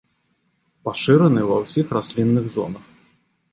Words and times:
Пашыраны 0.89 1.41
ва 1.51 1.57
ўсіх 1.65 1.95
раслінных 1.99 2.45
зонах. 2.57 2.83